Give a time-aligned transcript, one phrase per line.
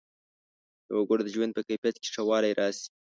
[0.87, 2.87] د وګړو د ژوند په کیفیت کې ښه والی راشي.